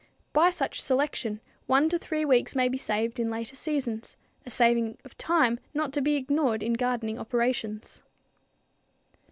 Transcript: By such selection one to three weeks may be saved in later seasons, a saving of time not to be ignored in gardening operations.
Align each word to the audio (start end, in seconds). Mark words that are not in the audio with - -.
By 0.33 0.49
such 0.49 0.81
selection 0.81 1.41
one 1.67 1.87
to 1.89 1.99
three 1.99 2.25
weeks 2.25 2.55
may 2.55 2.67
be 2.69 2.77
saved 2.79 3.19
in 3.19 3.29
later 3.29 3.55
seasons, 3.55 4.17
a 4.47 4.49
saving 4.49 4.97
of 5.05 5.15
time 5.15 5.59
not 5.75 5.93
to 5.93 6.01
be 6.01 6.15
ignored 6.15 6.63
in 6.63 6.73
gardening 6.73 7.19
operations. 7.19 8.01